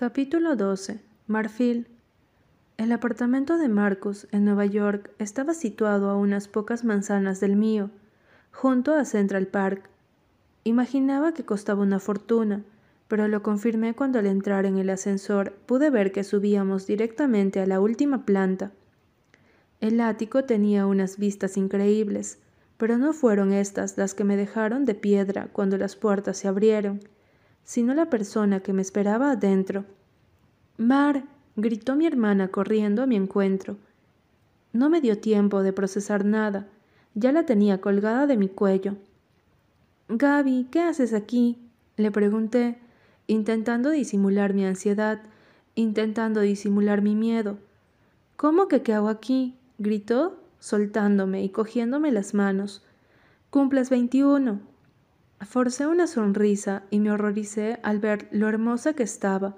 Capítulo 0.00 0.56
12. 0.56 0.98
Marfil. 1.26 1.86
El 2.78 2.90
apartamento 2.90 3.58
de 3.58 3.68
Marcus 3.68 4.28
en 4.32 4.46
Nueva 4.46 4.64
York 4.64 5.10
estaba 5.18 5.52
situado 5.52 6.08
a 6.08 6.16
unas 6.16 6.48
pocas 6.48 6.84
manzanas 6.84 7.38
del 7.38 7.54
mío, 7.54 7.90
junto 8.50 8.94
a 8.94 9.04
Central 9.04 9.46
Park. 9.48 9.90
Imaginaba 10.64 11.34
que 11.34 11.44
costaba 11.44 11.82
una 11.82 12.00
fortuna, 12.00 12.64
pero 13.08 13.28
lo 13.28 13.42
confirmé 13.42 13.92
cuando 13.92 14.18
al 14.18 14.24
entrar 14.24 14.64
en 14.64 14.78
el 14.78 14.88
ascensor 14.88 15.52
pude 15.66 15.90
ver 15.90 16.12
que 16.12 16.24
subíamos 16.24 16.86
directamente 16.86 17.60
a 17.60 17.66
la 17.66 17.78
última 17.78 18.24
planta. 18.24 18.72
El 19.82 20.00
ático 20.00 20.44
tenía 20.44 20.86
unas 20.86 21.18
vistas 21.18 21.58
increíbles, 21.58 22.38
pero 22.78 22.96
no 22.96 23.12
fueron 23.12 23.52
estas 23.52 23.98
las 23.98 24.14
que 24.14 24.24
me 24.24 24.38
dejaron 24.38 24.86
de 24.86 24.94
piedra 24.94 25.48
cuando 25.52 25.76
las 25.76 25.94
puertas 25.94 26.38
se 26.38 26.48
abrieron 26.48 27.00
sino 27.64 27.94
la 27.94 28.10
persona 28.10 28.60
que 28.60 28.72
me 28.72 28.82
esperaba 28.82 29.32
adentro. 29.32 29.84
Mar, 30.76 31.24
gritó 31.56 31.96
mi 31.96 32.06
hermana 32.06 32.48
corriendo 32.48 33.02
a 33.02 33.06
mi 33.06 33.16
encuentro. 33.16 33.76
No 34.72 34.88
me 34.88 35.00
dio 35.00 35.18
tiempo 35.18 35.62
de 35.62 35.72
procesar 35.72 36.24
nada, 36.24 36.66
ya 37.14 37.32
la 37.32 37.44
tenía 37.44 37.80
colgada 37.80 38.26
de 38.26 38.36
mi 38.36 38.48
cuello. 38.48 38.96
Gaby, 40.08 40.68
¿qué 40.70 40.80
haces 40.80 41.12
aquí? 41.12 41.58
le 41.96 42.10
pregunté, 42.10 42.78
intentando 43.26 43.90
disimular 43.90 44.54
mi 44.54 44.64
ansiedad, 44.64 45.20
intentando 45.74 46.40
disimular 46.40 47.02
mi 47.02 47.14
miedo. 47.14 47.58
¿Cómo 48.36 48.68
que 48.68 48.82
qué 48.82 48.94
hago 48.94 49.08
aquí? 49.08 49.54
gritó, 49.78 50.38
soltándome 50.60 51.42
y 51.44 51.50
cogiéndome 51.50 52.10
las 52.10 52.32
manos. 52.34 52.82
Cumples 53.50 53.90
veintiuno. 53.90 54.60
Forcé 55.40 55.86
una 55.86 56.06
sonrisa 56.06 56.82
y 56.90 57.00
me 57.00 57.10
horroricé 57.10 57.80
al 57.82 57.98
ver 57.98 58.28
lo 58.30 58.48
hermosa 58.48 58.92
que 58.92 59.02
estaba, 59.02 59.56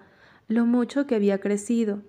lo 0.48 0.64
mucho 0.64 1.06
que 1.06 1.16
había 1.16 1.41
crecido, 1.41 2.02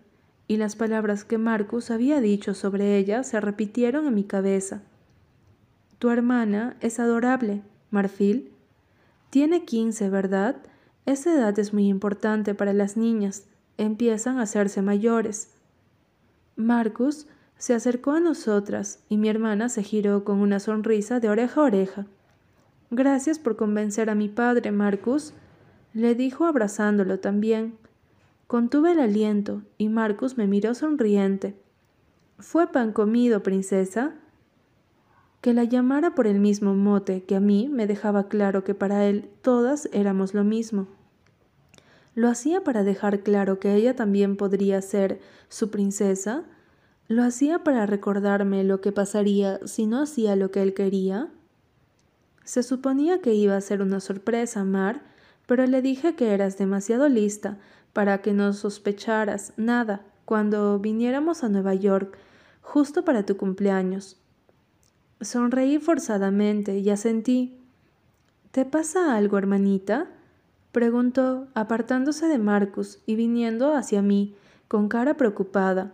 y 0.48 0.58
las 0.58 0.76
palabras 0.76 1.24
que 1.26 1.38
Marcus 1.38 1.90
había 1.90 2.22
dicho 2.22 2.54
sobre 2.54 2.98
ella 2.98 3.24
se 3.24 3.42
repitieron 3.42 4.06
en 4.06 4.14
mi 4.14 4.24
cabeza. 4.24 4.84
Tu 5.98 6.10
hermana 6.10 6.78
es 6.82 7.00
adorable, 7.00 7.64
Marfil. 7.90 8.52
Tiene 9.30 9.66
quince, 9.66 10.10
¿verdad? 10.10 10.58
Esa 11.06 11.34
edad 11.34 11.58
es 11.58 11.74
muy 11.74 11.88
importante 11.88 12.54
para 12.54 12.74
las 12.74 12.98
niñas. 12.98 13.46
Empiezan 13.78 14.38
a 14.38 14.44
hacerse 14.44 14.82
mayores. 14.82 15.50
Marcus 16.56 17.26
se 17.58 17.74
acercó 17.74 18.12
a 18.12 18.20
nosotras 18.20 19.00
y 19.10 19.18
mi 19.18 19.30
hermana 19.30 19.70
se 19.70 19.82
giró 19.82 20.24
con 20.24 20.40
una 20.40 20.60
sonrisa 20.60 21.20
de 21.20 21.30
oreja 21.30 21.62
a 21.62 21.64
oreja. 21.64 22.06
Gracias 22.96 23.40
por 23.40 23.56
convencer 23.56 24.12
a 24.12 24.14
mi 24.14 24.30
padre, 24.30 24.72
Marcus, 24.72 25.34
le 25.96 26.14
dijo 26.14 26.46
abrazándolo 26.46 27.20
también. 27.20 27.76
Contuve 28.46 28.92
el 28.92 29.00
aliento 29.00 29.64
y 29.80 29.90
Marcus 29.90 30.38
me 30.38 30.46
miró 30.46 30.76
sonriente. 30.76 31.56
¿Fue 32.38 32.72
pan 32.72 32.94
comido, 32.94 33.42
princesa? 33.42 34.14
Que 35.42 35.56
la 35.56 35.64
llamara 35.64 36.14
por 36.14 36.28
el 36.28 36.40
mismo 36.40 36.76
mote 36.76 37.24
que 37.24 37.36
a 37.36 37.40
mí 37.40 37.68
me 37.68 37.88
dejaba 37.88 38.28
claro 38.28 38.64
que 38.64 38.76
para 38.76 39.08
él 39.08 39.28
todas 39.42 39.90
éramos 39.92 40.36
lo 40.36 40.44
mismo. 40.44 40.86
¿Lo 42.14 42.30
hacía 42.30 42.64
para 42.64 42.84
dejar 42.84 43.22
claro 43.22 43.60
que 43.60 43.74
ella 43.74 43.96
también 43.96 44.38
podría 44.38 44.80
ser 44.84 45.20
su 45.50 45.72
princesa? 45.72 46.44
¿Lo 47.08 47.24
hacía 47.24 47.64
para 47.64 47.88
recordarme 47.88 48.64
lo 48.64 48.82
que 48.82 48.92
pasaría 48.92 49.60
si 49.66 49.88
no 49.88 50.00
hacía 50.00 50.36
lo 50.36 50.52
que 50.52 50.62
él 50.62 50.76
quería? 50.76 51.32
Se 52.44 52.64
suponía 52.64 53.22
que 53.22 53.34
iba 53.34 53.56
a 53.56 53.62
ser 53.62 53.82
una 53.82 54.00
sorpresa, 54.00 54.64
Mar, 54.64 55.02
pero 55.46 55.66
le 55.66 55.82
dije 55.82 56.16
que 56.16 56.34
eras 56.34 56.58
demasiado 56.58 57.08
lista 57.08 57.58
para 57.94 58.22
que 58.22 58.34
no 58.34 58.54
sospecharas 58.54 59.54
nada 59.56 60.02
cuando 60.26 60.80
viniéramos 60.80 61.44
a 61.44 61.50
Nueva 61.50 61.74
York, 61.74 62.18
justo 62.62 63.06
para 63.06 63.26
tu 63.26 63.38
cumpleaños. 63.38 64.18
Sonreí 65.22 65.80
forzadamente 65.80 66.80
y 66.80 66.90
asentí. 66.90 67.60
¿Te 68.52 68.66
pasa 68.66 69.16
algo, 69.16 69.38
hermanita? 69.38 70.08
preguntó, 70.72 71.48
apartándose 71.54 72.28
de 72.28 72.40
Marcus 72.40 73.00
y 73.06 73.16
viniendo 73.16 73.76
hacia 73.76 74.02
mí, 74.02 74.36
con 74.68 74.90
cara 74.90 75.16
preocupada. 75.16 75.94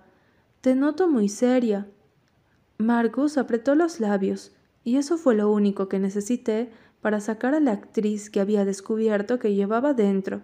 Te 0.62 0.74
noto 0.74 1.10
muy 1.10 1.28
seria. 1.28 1.88
Marcus 2.78 3.38
apretó 3.38 3.76
los 3.76 4.00
labios 4.00 4.54
y 4.84 4.98
eso 4.98 5.18
fue 5.18 5.36
lo 5.36 5.52
único 5.52 5.90
que 5.90 6.00
necesité 6.00 6.72
para 7.02 7.20
sacar 7.20 7.56
a 7.56 7.60
la 7.60 7.72
actriz 7.72 8.30
que 8.30 8.40
había 8.40 8.66
descubierto 8.66 9.40
que 9.40 9.54
llevaba 9.54 9.94
dentro. 9.94 10.42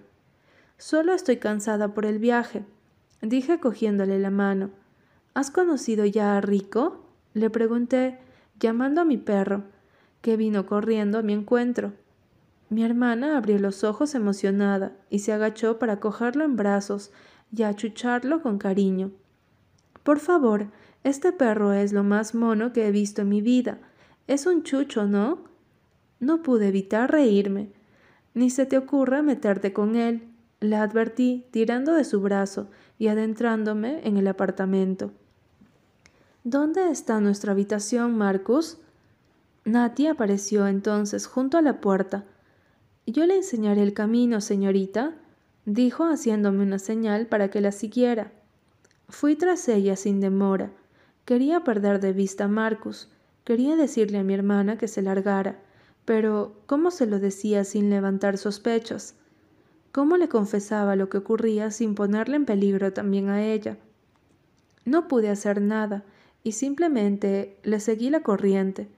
Solo 0.78 1.14
estoy 1.14 1.38
cansada 1.38 1.94
por 1.94 2.06
el 2.06 2.20
viaje, 2.20 2.64
dije 3.22 3.60
cogiéndole 3.60 4.20
la 4.20 4.30
mano. 4.30 4.72
¿Has 5.34 5.52
conocido 5.52 6.06
ya 6.06 6.38
a 6.38 6.42
Rico? 6.42 7.02
le 7.34 7.50
pregunté, 7.50 8.20
llamando 8.60 9.02
a 9.02 9.06
mi 9.06 9.18
perro, 9.18 9.64
que 10.22 10.38
vino 10.38 10.66
corriendo 10.66 11.20
a 11.20 11.22
mi 11.22 11.34
encuentro. 11.34 11.94
Mi 12.70 12.84
hermana 12.84 13.38
abrió 13.38 13.60
los 13.60 13.84
ojos 13.84 14.16
emocionada 14.16 14.94
y 15.10 15.20
se 15.20 15.34
agachó 15.34 15.78
para 15.78 16.00
cogerlo 16.00 16.44
en 16.46 16.56
brazos 16.56 17.12
y 17.54 17.64
achucharlo 17.64 18.42
con 18.42 18.58
cariño. 18.58 19.12
Por 20.04 20.20
favor, 20.20 20.68
este 21.04 21.32
perro 21.32 21.74
es 21.74 21.94
lo 21.94 22.04
más 22.04 22.34
mono 22.34 22.74
que 22.74 22.88
he 22.88 22.92
visto 22.92 23.22
en 23.22 23.30
mi 23.30 23.42
vida, 23.42 23.80
es 24.28 24.46
un 24.46 24.64
chucho, 24.64 25.06
¿no? 25.06 25.40
No 26.20 26.42
pude 26.42 26.68
evitar 26.68 27.12
reírme. 27.12 27.70
Ni 28.34 28.50
se 28.50 28.66
te 28.66 28.78
ocurra 28.78 29.22
meterte 29.22 29.74
con 29.74 29.96
él, 29.96 30.24
le 30.60 30.76
advertí, 30.76 31.46
tirando 31.52 31.94
de 31.94 32.04
su 32.04 32.22
brazo 32.22 32.70
y 32.98 33.08
adentrándome 33.08 34.08
en 34.08 34.18
el 34.18 34.28
apartamento. 34.28 35.12
¿Dónde 36.44 36.90
está 36.90 37.20
nuestra 37.20 37.52
habitación, 37.52 38.18
Marcus? 38.18 38.78
Nati 39.64 40.08
apareció 40.08 40.68
entonces 40.68 41.28
junto 41.28 41.58
a 41.58 41.62
la 41.62 41.82
puerta. 41.82 42.26
Yo 43.08 43.26
le 43.26 43.36
enseñaré 43.36 43.82
el 43.84 43.94
camino, 43.94 44.42
señorita, 44.42 45.16
dijo 45.66 46.06
haciéndome 46.06 46.64
una 46.64 46.80
señal 46.80 47.28
para 47.28 47.50
que 47.50 47.62
la 47.62 47.72
siguiera. 47.72 48.32
Fui 49.10 49.36
tras 49.36 49.68
ella 49.70 49.96
sin 49.96 50.20
demora. 50.20 50.72
Quería 51.26 51.64
perder 51.64 52.00
de 52.00 52.14
vista 52.14 52.46
a 52.46 52.48
Marcus, 52.48 53.10
Quería 53.46 53.76
decirle 53.76 54.18
a 54.18 54.24
mi 54.24 54.34
hermana 54.34 54.78
que 54.78 54.88
se 54.88 55.04
largara, 55.04 55.60
pero 56.04 56.56
¿cómo 56.66 56.90
se 56.90 57.06
lo 57.06 57.20
decía 57.20 57.64
sin 57.64 57.92
levantar 57.92 58.40
sospechas? 58.40 59.14
¿Cómo 59.92 60.18
le 60.18 60.28
confesaba 60.28 60.96
lo 60.96 61.10
que 61.10 61.20
ocurría 61.20 61.70
sin 61.70 61.94
ponerle 61.94 62.38
en 62.38 62.46
peligro 62.46 62.92
también 62.92 63.30
a 63.30 63.46
ella? 63.46 63.78
No 64.84 65.08
pude 65.08 65.30
hacer 65.30 65.62
nada 65.62 66.04
y 66.44 66.54
simplemente 66.54 67.58
le 67.62 67.80
seguí 67.80 68.10
la 68.10 68.22
corriente. 68.22 68.90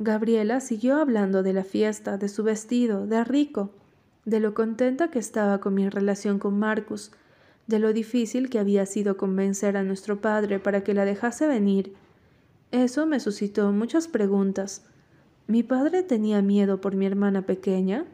Gabriela 0.00 0.60
siguió 0.60 0.96
hablando 0.96 1.44
de 1.44 1.52
la 1.52 1.64
fiesta, 1.64 2.18
de 2.18 2.28
su 2.28 2.42
vestido, 2.42 3.06
de 3.06 3.22
Rico, 3.22 3.70
de 4.24 4.40
lo 4.40 4.54
contenta 4.54 5.08
que 5.10 5.20
estaba 5.20 5.60
con 5.60 5.74
mi 5.74 5.88
relación 5.88 6.40
con 6.40 6.58
Marcus, 6.58 7.12
de 7.68 7.78
lo 7.78 7.92
difícil 7.92 8.50
que 8.50 8.58
había 8.58 8.86
sido 8.86 9.16
convencer 9.16 9.76
a 9.76 9.84
nuestro 9.84 10.20
padre 10.20 10.58
para 10.58 10.82
que 10.82 10.94
la 10.94 11.04
dejase 11.04 11.46
venir 11.46 11.94
eso 12.70 13.06
me 13.06 13.18
suscitó 13.20 13.72
muchas 13.72 14.08
preguntas. 14.08 14.84
¿Mi 15.46 15.62
padre 15.62 16.02
tenía 16.02 16.42
miedo 16.42 16.80
por 16.80 16.94
mi 16.94 17.06
hermana 17.06 17.46
pequeña? 17.46 18.04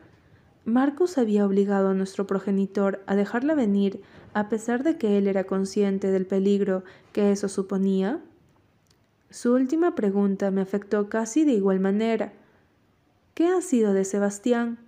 ¿Marcus 0.65 1.19
había 1.19 1.45
obligado 1.45 1.89
a 1.89 1.95
nuestro 1.95 2.27
progenitor 2.27 3.03
a 3.07 3.17
dejarla 3.17 3.55
venir 3.55 4.01
a 4.33 4.49
pesar 4.49 4.83
de 4.85 4.97
que 4.97 5.19
él 5.19 5.27
era 5.27 5.45
consciente 5.45 6.11
del 6.11 6.27
peligro 6.27 6.85
que 7.13 7.33
eso 7.33 7.49
suponía? 7.49 8.21
Su 9.31 9.53
última 9.53 9.97
pregunta 9.97 10.53
me 10.53 10.61
afectó 10.61 11.09
casi 11.09 11.45
de 11.45 11.53
igual 11.53 11.81
manera. 11.81 12.33
¿Qué 13.35 13.49
ha 13.49 13.61
sido 13.61 13.93
de 13.93 14.05
Sebastián? 14.05 14.79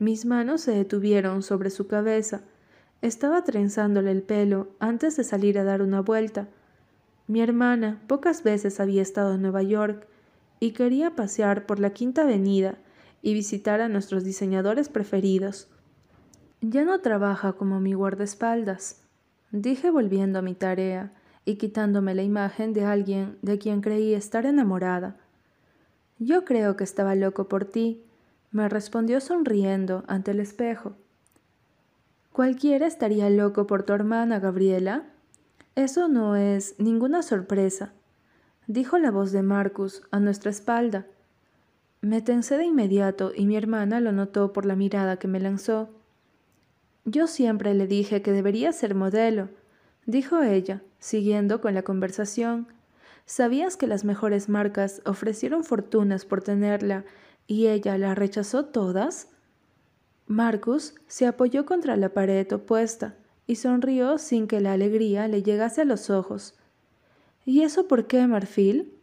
Mis 0.00 0.24
manos 0.26 0.62
se 0.62 0.72
detuvieron 0.72 1.44
sobre 1.44 1.70
su 1.70 1.86
cabeza. 1.86 2.42
Estaba 3.00 3.44
trenzándole 3.44 4.10
el 4.10 4.22
pelo 4.22 4.68
antes 4.80 5.16
de 5.16 5.22
salir 5.22 5.58
a 5.60 5.64
dar 5.64 5.80
una 5.82 6.00
vuelta. 6.00 6.48
Mi 7.26 7.40
hermana 7.40 8.02
pocas 8.06 8.42
veces 8.42 8.80
había 8.80 9.02
estado 9.02 9.34
en 9.34 9.42
Nueva 9.42 9.62
York 9.62 10.06
y 10.60 10.72
quería 10.72 11.14
pasear 11.16 11.66
por 11.66 11.78
la 11.78 11.90
Quinta 11.90 12.22
Avenida 12.22 12.78
y 13.22 13.32
visitar 13.32 13.80
a 13.80 13.88
nuestros 13.88 14.24
diseñadores 14.24 14.90
preferidos. 14.90 15.68
Ya 16.60 16.84
no 16.84 17.00
trabaja 17.00 17.54
como 17.54 17.80
mi 17.80 17.94
guardaespaldas, 17.94 19.02
dije 19.52 19.90
volviendo 19.90 20.38
a 20.38 20.42
mi 20.42 20.54
tarea 20.54 21.12
y 21.46 21.56
quitándome 21.56 22.14
la 22.14 22.22
imagen 22.22 22.72
de 22.74 22.84
alguien 22.84 23.38
de 23.42 23.58
quien 23.58 23.80
creí 23.80 24.14
estar 24.14 24.44
enamorada. 24.44 25.16
Yo 26.18 26.44
creo 26.44 26.76
que 26.76 26.84
estaba 26.84 27.14
loco 27.14 27.48
por 27.48 27.64
ti, 27.64 28.02
me 28.50 28.68
respondió 28.68 29.20
sonriendo 29.20 30.04
ante 30.06 30.30
el 30.30 30.40
espejo. 30.40 30.94
Cualquiera 32.32 32.86
estaría 32.86 33.30
loco 33.30 33.66
por 33.66 33.82
tu 33.82 33.92
hermana, 33.92 34.40
Gabriela, 34.40 35.04
eso 35.76 36.06
no 36.06 36.36
es 36.36 36.76
ninguna 36.78 37.22
sorpresa, 37.22 37.92
dijo 38.68 38.96
la 38.96 39.10
voz 39.10 39.32
de 39.32 39.42
Marcus 39.42 40.02
a 40.12 40.20
nuestra 40.20 40.52
espalda. 40.52 41.06
Me 42.00 42.22
tensé 42.22 42.56
de 42.56 42.64
inmediato 42.64 43.32
y 43.34 43.44
mi 43.44 43.56
hermana 43.56 43.98
lo 43.98 44.12
notó 44.12 44.52
por 44.52 44.66
la 44.66 44.76
mirada 44.76 45.16
que 45.16 45.26
me 45.26 45.40
lanzó. 45.40 45.88
Yo 47.04 47.26
siempre 47.26 47.74
le 47.74 47.88
dije 47.88 48.22
que 48.22 48.30
debería 48.30 48.72
ser 48.72 48.94
modelo, 48.94 49.48
dijo 50.06 50.42
ella, 50.42 50.80
siguiendo 51.00 51.60
con 51.60 51.74
la 51.74 51.82
conversación. 51.82 52.68
¿Sabías 53.26 53.76
que 53.76 53.88
las 53.88 54.04
mejores 54.04 54.48
marcas 54.48 55.02
ofrecieron 55.04 55.64
fortunas 55.64 56.24
por 56.24 56.40
tenerla 56.40 57.04
y 57.48 57.66
ella 57.66 57.98
la 57.98 58.14
rechazó 58.14 58.66
todas? 58.66 59.28
Marcus 60.28 60.94
se 61.08 61.26
apoyó 61.26 61.66
contra 61.66 61.96
la 61.96 62.10
pared 62.10 62.50
opuesta 62.52 63.16
y 63.46 63.56
sonrió 63.56 64.18
sin 64.18 64.46
que 64.46 64.60
la 64.60 64.72
alegría 64.72 65.28
le 65.28 65.42
llegase 65.42 65.82
a 65.82 65.84
los 65.84 66.10
ojos. 66.10 66.54
¿Y 67.44 67.62
eso 67.62 67.88
por 67.88 68.06
qué, 68.06 68.26
Marfil? 68.26 68.94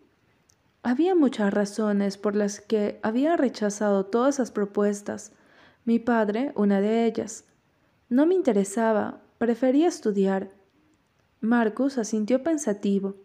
Había 0.84 1.14
muchas 1.14 1.54
razones 1.54 2.18
por 2.18 2.36
las 2.36 2.60
que 2.60 3.00
había 3.04 3.38
rechazado 3.38 4.06
todas 4.08 4.36
esas 4.36 4.52
propuestas. 4.52 5.32
Mi 5.86 6.00
padre, 6.00 6.52
una 6.56 6.82
de 6.82 7.06
ellas. 7.06 7.46
No 8.10 8.26
me 8.26 8.34
interesaba, 8.34 9.22
prefería 9.38 9.88
estudiar. 9.88 10.52
Marcus 11.40 11.98
asintió 12.00 12.42
pensativo. 12.42 13.16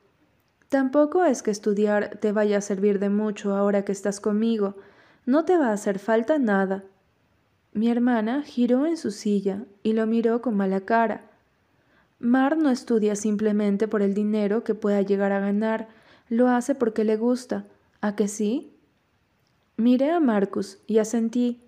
Tampoco 0.68 1.24
es 1.24 1.42
que 1.42 1.50
estudiar 1.50 2.18
te 2.20 2.32
vaya 2.32 2.58
a 2.58 2.60
servir 2.60 2.98
de 2.98 3.08
mucho 3.08 3.56
ahora 3.56 3.84
que 3.84 3.92
estás 3.92 4.20
conmigo. 4.20 4.76
No 5.24 5.44
te 5.44 5.56
va 5.56 5.68
a 5.68 5.72
hacer 5.72 5.98
falta 5.98 6.38
nada. 6.38 6.84
Mi 7.76 7.90
hermana 7.90 8.42
giró 8.42 8.86
en 8.86 8.96
su 8.96 9.10
silla 9.10 9.66
y 9.82 9.92
lo 9.92 10.06
miró 10.06 10.40
con 10.40 10.56
mala 10.56 10.80
cara. 10.80 11.28
Mar 12.18 12.56
no 12.56 12.70
estudia 12.70 13.16
simplemente 13.16 13.86
por 13.86 14.00
el 14.00 14.14
dinero 14.14 14.64
que 14.64 14.74
pueda 14.74 15.02
llegar 15.02 15.30
a 15.32 15.40
ganar, 15.40 15.86
lo 16.30 16.48
hace 16.48 16.74
porque 16.74 17.04
le 17.04 17.18
gusta. 17.18 17.66
¿A 18.00 18.16
que 18.16 18.28
sí? 18.28 18.72
Miré 19.76 20.10
a 20.10 20.20
Marcus 20.20 20.78
y 20.86 20.96
asentí. 20.96 21.60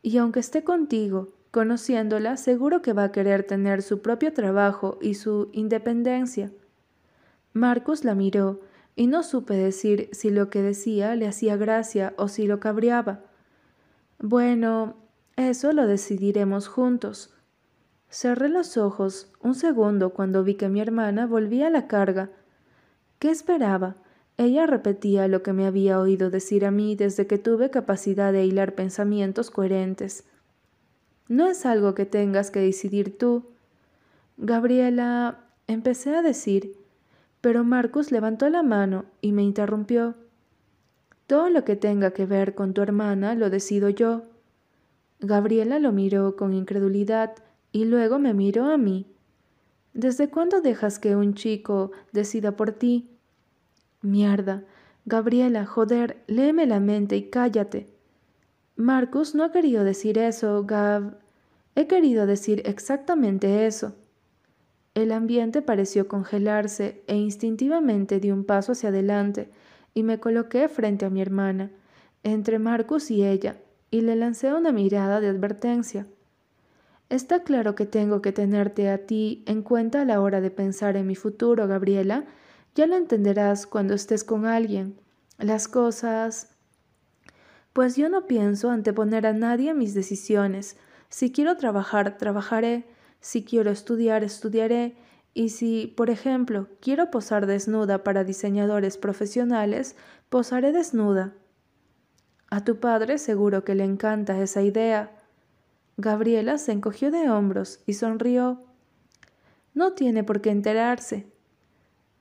Y 0.00 0.16
aunque 0.16 0.40
esté 0.40 0.64
contigo, 0.64 1.34
conociéndola, 1.50 2.38
seguro 2.38 2.80
que 2.80 2.94
va 2.94 3.04
a 3.04 3.12
querer 3.12 3.44
tener 3.44 3.82
su 3.82 4.00
propio 4.00 4.32
trabajo 4.32 4.96
y 5.02 5.12
su 5.12 5.50
independencia. 5.52 6.52
Marcus 7.52 8.02
la 8.02 8.14
miró 8.14 8.62
y 8.96 9.08
no 9.08 9.22
supe 9.22 9.52
decir 9.52 10.08
si 10.12 10.30
lo 10.30 10.48
que 10.48 10.62
decía 10.62 11.14
le 11.16 11.28
hacía 11.28 11.58
gracia 11.58 12.14
o 12.16 12.28
si 12.28 12.46
lo 12.46 12.60
cabreaba. 12.60 13.20
Bueno, 14.18 15.03
eso 15.36 15.72
lo 15.72 15.86
decidiremos 15.86 16.68
juntos. 16.68 17.34
Cerré 18.08 18.48
los 18.48 18.76
ojos 18.76 19.32
un 19.40 19.54
segundo 19.54 20.10
cuando 20.10 20.44
vi 20.44 20.54
que 20.54 20.68
mi 20.68 20.80
hermana 20.80 21.26
volvía 21.26 21.66
a 21.66 21.70
la 21.70 21.86
carga 21.88 22.30
¿Qué 23.24 23.30
esperaba? 23.30 23.96
Ella 24.36 24.66
repetía 24.66 25.28
lo 25.28 25.42
que 25.42 25.54
me 25.54 25.66
había 25.66 25.98
oído 25.98 26.28
decir 26.28 26.66
a 26.66 26.70
mí 26.70 26.94
desde 26.94 27.26
que 27.26 27.38
tuve 27.38 27.70
capacidad 27.70 28.34
de 28.34 28.44
hilar 28.44 28.74
pensamientos 28.74 29.50
coherentes. 29.50 30.24
No 31.28 31.46
es 31.48 31.64
algo 31.64 31.94
que 31.94 32.04
tengas 32.04 32.50
que 32.50 32.60
decidir 32.60 33.16
tú. 33.16 33.46
Gabriela, 34.36 35.38
empecé 35.68 36.14
a 36.14 36.20
decir, 36.20 36.76
pero 37.40 37.64
Marcus 37.64 38.12
levantó 38.12 38.50
la 38.50 38.62
mano 38.62 39.06
y 39.22 39.32
me 39.32 39.42
interrumpió. 39.42 40.16
Todo 41.26 41.48
lo 41.48 41.64
que 41.64 41.76
tenga 41.76 42.10
que 42.10 42.26
ver 42.26 42.54
con 42.54 42.74
tu 42.74 42.82
hermana 42.82 43.34
lo 43.34 43.48
decido 43.48 43.88
yo. 43.88 44.24
Gabriela 45.24 45.78
lo 45.78 45.92
miró 45.92 46.36
con 46.36 46.52
incredulidad 46.52 47.34
y 47.72 47.86
luego 47.86 48.18
me 48.18 48.34
miró 48.34 48.66
a 48.66 48.76
mí. 48.76 49.06
¿Desde 49.94 50.28
cuándo 50.28 50.60
dejas 50.60 50.98
que 50.98 51.16
un 51.16 51.34
chico 51.34 51.92
decida 52.12 52.56
por 52.56 52.72
ti? 52.72 53.08
Mierda. 54.02 54.64
Gabriela, 55.06 55.66
joder, 55.66 56.22
léeme 56.26 56.66
la 56.66 56.80
mente 56.80 57.16
y 57.16 57.30
cállate. 57.30 57.88
Marcus 58.76 59.34
no 59.34 59.44
ha 59.44 59.52
querido 59.52 59.84
decir 59.84 60.18
eso, 60.18 60.64
Gab. 60.64 61.18
He 61.74 61.86
querido 61.86 62.26
decir 62.26 62.62
exactamente 62.66 63.66
eso. 63.66 63.94
El 64.94 65.10
ambiente 65.10 65.62
pareció 65.62 66.06
congelarse 66.06 67.02
e 67.06 67.16
instintivamente 67.16 68.20
di 68.20 68.30
un 68.30 68.44
paso 68.44 68.72
hacia 68.72 68.90
adelante 68.90 69.50
y 69.94 70.02
me 70.02 70.20
coloqué 70.20 70.68
frente 70.68 71.04
a 71.04 71.10
mi 71.10 71.20
hermana, 71.20 71.70
entre 72.22 72.58
Marcus 72.58 73.10
y 73.10 73.24
ella, 73.24 73.56
y 73.94 74.00
le 74.00 74.16
lancé 74.16 74.52
una 74.52 74.72
mirada 74.72 75.20
de 75.20 75.28
advertencia. 75.28 76.08
Está 77.10 77.44
claro 77.44 77.76
que 77.76 77.86
tengo 77.86 78.22
que 78.22 78.32
tenerte 78.32 78.90
a 78.90 79.06
ti 79.06 79.44
en 79.46 79.62
cuenta 79.62 80.02
a 80.02 80.04
la 80.04 80.20
hora 80.20 80.40
de 80.40 80.50
pensar 80.50 80.96
en 80.96 81.06
mi 81.06 81.14
futuro, 81.14 81.68
Gabriela, 81.68 82.24
ya 82.74 82.88
lo 82.88 82.96
entenderás 82.96 83.68
cuando 83.68 83.94
estés 83.94 84.24
con 84.24 84.46
alguien. 84.46 84.98
Las 85.38 85.68
cosas... 85.68 86.56
Pues 87.72 87.94
yo 87.94 88.08
no 88.08 88.26
pienso 88.26 88.70
anteponer 88.70 89.28
a 89.28 89.32
nadie 89.32 89.74
mis 89.74 89.94
decisiones. 89.94 90.76
Si 91.08 91.30
quiero 91.30 91.56
trabajar, 91.56 92.18
trabajaré. 92.18 92.88
Si 93.20 93.44
quiero 93.44 93.70
estudiar, 93.70 94.24
estudiaré. 94.24 94.96
Y 95.34 95.50
si, 95.50 95.86
por 95.96 96.10
ejemplo, 96.10 96.66
quiero 96.80 97.12
posar 97.12 97.46
desnuda 97.46 98.02
para 98.02 98.24
diseñadores 98.24 98.98
profesionales, 98.98 99.94
posaré 100.30 100.72
desnuda. 100.72 101.34
A 102.54 102.60
tu 102.62 102.78
padre 102.78 103.18
seguro 103.18 103.64
que 103.64 103.74
le 103.74 103.82
encanta 103.82 104.40
esa 104.40 104.62
idea. 104.62 105.10
Gabriela 105.96 106.56
se 106.56 106.70
encogió 106.70 107.10
de 107.10 107.28
hombros 107.28 107.80
y 107.84 107.94
sonrió. 107.94 108.62
No 109.74 109.94
tiene 109.94 110.22
por 110.22 110.40
qué 110.40 110.50
enterarse. 110.50 111.26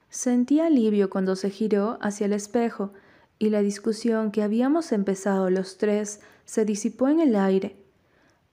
Sentí 0.09 0.59
alivio 0.59 1.11
cuando 1.11 1.35
se 1.35 1.51
giró 1.51 1.99
hacia 2.01 2.25
el 2.25 2.33
espejo 2.33 2.93
y 3.37 3.51
la 3.51 3.61
discusión 3.61 4.31
que 4.31 4.41
habíamos 4.41 4.91
empezado 4.91 5.51
los 5.51 5.77
tres 5.77 6.19
se 6.45 6.65
disipó 6.65 7.09
en 7.09 7.19
el 7.19 7.35
aire. 7.35 7.75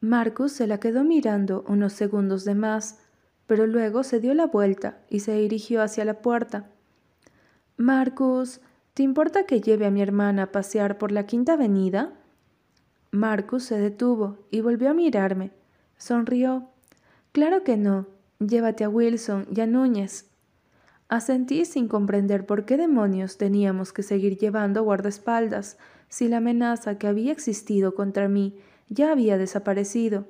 Marcus 0.01 0.53
se 0.53 0.67
la 0.67 0.81
quedó 0.81 1.03
mirando 1.03 1.65
unos 1.67 1.95
segundos 1.95 2.45
de 2.45 2.57
más, 2.57 2.99
pero 3.47 3.67
luego 3.67 4.03
se 4.03 4.21
dio 4.21 4.35
la 4.35 4.45
vuelta 4.45 4.99
y 5.09 5.21
se 5.21 5.33
dirigió 5.33 5.81
hacia 5.81 6.05
la 6.05 6.21
puerta. 6.21 6.69
Marcus, 7.79 8.61
¿te 8.95 9.03
importa 9.03 9.45
que 9.45 9.61
lleve 9.61 9.87
a 9.87 9.91
mi 9.91 10.03
hermana 10.03 10.45
a 10.45 10.53
pasear 10.53 10.99
por 10.99 11.13
la 11.13 11.27
quinta 11.27 11.55
avenida? 11.55 12.13
Marcus 13.13 13.65
se 13.65 13.79
detuvo 13.79 14.39
y 14.51 14.61
volvió 14.61 14.91
a 14.91 14.95
mirarme. 14.95 15.51
Sonrió. 15.97 16.69
Claro 17.33 17.65
que 17.65 17.77
no. 17.77 18.07
Llévate 18.39 18.85
a 18.85 18.89
Wilson 18.89 19.47
y 19.55 19.61
a 19.61 19.67
Núñez. 19.67 20.31
Asentí 21.09 21.65
sin 21.65 21.89
comprender 21.89 22.47
por 22.47 22.65
qué 22.65 22.77
demonios 22.77 23.37
teníamos 23.37 23.93
que 23.93 24.05
seguir 24.05 24.39
llevando 24.39 24.85
guardaespaldas 24.85 25.77
si 26.09 26.29
la 26.29 26.37
amenaza 26.37 26.99
que 26.99 27.09
había 27.09 27.33
existido 27.33 27.97
contra 27.97 28.29
mí 28.29 28.61
ya 28.89 29.11
había 29.11 29.37
desaparecido. 29.37 30.27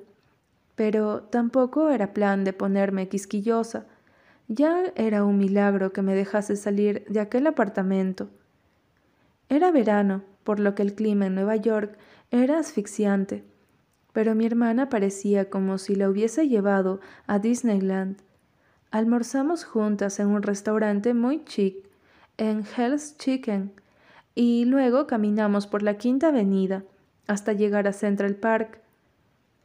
Pero 0.75 1.21
tampoco 1.21 1.89
era 1.89 2.13
plan 2.13 2.43
de 2.43 2.53
ponerme 2.53 3.09
quisquillosa. 3.09 3.85
Ya 4.47 4.91
era 4.95 5.23
un 5.23 5.37
milagro 5.37 5.93
que 5.93 6.01
me 6.01 6.15
dejase 6.15 6.55
salir 6.55 7.05
de 7.07 7.19
aquel 7.19 7.45
apartamento. 7.45 8.29
Era 9.51 9.69
verano, 9.69 10.23
por 10.45 10.61
lo 10.61 10.75
que 10.75 10.81
el 10.81 10.95
clima 10.95 11.25
en 11.25 11.35
Nueva 11.35 11.57
York 11.57 11.97
era 12.31 12.57
asfixiante, 12.57 13.43
pero 14.13 14.33
mi 14.33 14.45
hermana 14.45 14.87
parecía 14.87 15.49
como 15.49 15.77
si 15.77 15.93
la 15.93 16.09
hubiese 16.09 16.47
llevado 16.47 17.01
a 17.27 17.37
Disneyland 17.37 18.15
Almorzamos 18.91 19.65
juntas 19.65 20.21
en 20.21 20.27
un 20.27 20.41
restaurante 20.41 21.13
muy 21.13 21.43
chic, 21.43 21.75
en 22.37 22.63
Hell's 22.63 23.17
Chicken, 23.17 23.73
y 24.35 24.63
luego 24.63 25.05
caminamos 25.05 25.67
por 25.67 25.83
la 25.83 25.97
Quinta 25.97 26.29
Avenida 26.29 26.85
hasta 27.27 27.51
llegar 27.51 27.89
a 27.89 27.93
Central 27.93 28.35
Park. 28.35 28.79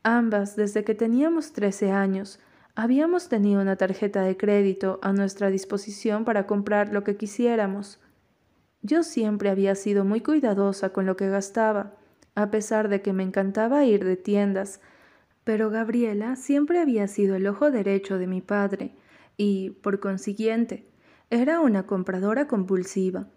Ambas, 0.03 0.57
desde 0.57 0.83
que 0.83 0.97
teníamos 0.97 1.53
13 1.53 1.93
años, 1.93 2.41
habíamos 2.75 3.29
tenido 3.29 3.63
una 3.63 3.77
tarjeta 3.77 4.23
de 4.23 4.37
crédito 4.37 4.99
a 5.01 5.13
nuestra 5.13 5.49
disposición 5.49 6.25
para 6.25 6.49
comprar 6.49 6.93
lo 6.93 7.05
que 7.05 7.17
quisiéramos. 7.17 8.01
Yo 8.83 9.03
siempre 9.03 9.51
había 9.51 9.75
sido 9.75 10.05
muy 10.05 10.21
cuidadosa 10.21 10.91
con 10.91 11.07
lo 11.07 11.17
que 11.17 11.29
gastaba, 11.29 11.97
a 12.35 12.51
pesar 12.51 12.89
de 12.89 13.03
que 13.03 13.13
me 13.13 13.23
encantaba 13.23 13.85
ir 13.85 14.05
de 14.05 14.17
tiendas, 14.17 14.81
pero 15.45 15.71
Gabriela 15.71 16.37
siempre 16.37 16.81
había 16.81 17.09
sido 17.09 17.37
el 17.37 17.47
ojo 17.47 17.71
derecho 17.71 18.19
de 18.19 18.27
mi 18.27 18.41
padre, 18.41 18.95
y, 19.37 19.71
por 19.71 20.01
consiguiente, 20.01 20.89
era 21.31 21.61
una 21.61 21.87
compradora 21.87 22.47
compulsiva. 22.47 23.29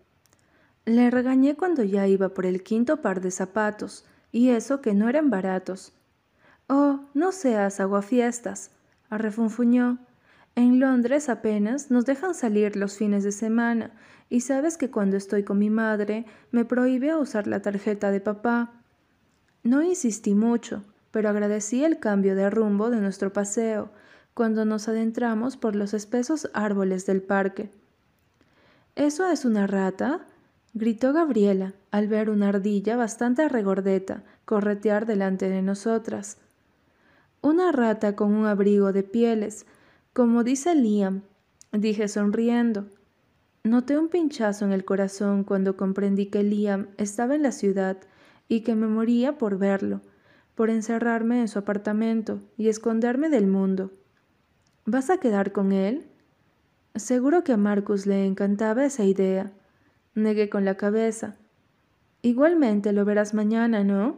Le 0.86 1.12
regañé 1.12 1.56
cuando 1.56 1.84
ya 1.84 2.08
iba 2.08 2.30
por 2.30 2.46
el 2.46 2.64
quinto 2.64 3.02
par 3.02 3.22
de 3.22 3.32
zapatos, 3.32 4.06
y 4.32 4.50
eso 4.50 4.82
que 4.82 4.94
no 4.94 5.10
eran 5.10 5.30
baratos. 5.30 5.94
Oh, 6.68 7.02
no 7.14 7.32
seas 7.32 7.80
aguafiestas, 7.80 8.72
refunfuñó. 9.10 10.00
En 10.60 10.82
Londres 10.82 11.30
apenas 11.30 11.90
nos 11.90 12.04
dejan 12.04 12.36
salir 12.36 12.76
los 12.76 12.98
fines 12.98 13.24
de 13.24 13.32
semana, 13.32 13.94
y 14.30 14.42
sabes 14.42 14.76
que 14.76 14.92
cuando 14.92 15.16
estoy 15.16 15.44
con 15.44 15.58
mi 15.58 15.70
madre 15.70 16.26
me 16.52 16.66
prohíbe 16.66 17.16
usar 17.16 17.48
la 17.48 17.62
tarjeta 17.62 18.12
de 18.12 18.20
papá. 18.20 18.74
No 19.64 19.82
insistí 19.82 20.36
mucho, 20.36 20.84
pero 21.12 21.30
agradecí 21.30 21.86
el 21.86 22.00
cambio 22.00 22.36
de 22.36 22.50
rumbo 22.50 22.90
de 22.90 23.00
nuestro 23.00 23.32
paseo, 23.32 23.90
cuando 24.34 24.66
nos 24.66 24.90
adentramos 24.90 25.56
por 25.56 25.78
los 25.78 25.94
espesos 25.94 26.50
árboles 26.54 27.06
del 27.06 27.22
parque. 27.22 27.72
¿Eso 28.98 29.32
es 29.32 29.46
una 29.46 29.66
rata? 29.66 30.26
gritó 30.74 31.14
Gabriela 31.14 31.74
al 31.90 32.10
ver 32.10 32.30
una 32.30 32.50
ardilla 32.50 32.98
bastante 32.98 33.48
regordeta 33.48 34.24
corretear 34.44 35.06
delante 35.06 35.48
de 35.48 35.62
nosotras. 35.62 36.38
Una 37.40 37.72
rata 37.72 38.18
con 38.18 38.34
un 38.34 38.46
abrigo 38.46 38.92
de 38.92 39.04
pieles, 39.04 39.66
como 40.20 40.44
dice 40.44 40.76
Liam, 40.76 41.22
dije 41.72 42.10
sonriendo. 42.10 42.88
Noté 43.64 43.98
un 43.98 44.10
pinchazo 44.10 44.66
en 44.66 44.74
el 44.74 44.84
corazón 44.84 45.46
cuando 45.46 45.78
comprendí 45.78 46.26
que 46.26 46.44
Liam 46.44 46.90
estaba 46.98 47.36
en 47.36 47.44
la 47.44 47.54
ciudad 47.54 47.96
y 48.50 48.60
que 48.60 48.76
me 48.76 48.88
moría 48.88 49.38
por 49.38 49.58
verlo, 49.58 50.02
por 50.56 50.70
encerrarme 50.70 51.40
en 51.40 51.48
su 51.48 51.58
apartamento 51.58 52.42
y 52.58 52.68
esconderme 52.68 53.30
del 53.30 53.48
mundo. 53.48 53.94
¿Vas 54.86 55.10
a 55.10 55.20
quedar 55.20 55.54
con 55.54 55.72
él? 55.72 56.06
Seguro 56.96 57.46
que 57.46 57.54
a 57.54 57.58
Marcus 57.58 58.06
le 58.06 58.26
encantaba 58.26 58.84
esa 58.84 59.06
idea. 59.06 59.54
Negué 60.16 60.50
con 60.50 60.66
la 60.66 60.76
cabeza. 60.76 61.38
Igualmente 62.24 62.92
lo 62.92 63.06
verás 63.06 63.34
mañana, 63.34 63.86
¿no? 63.86 64.18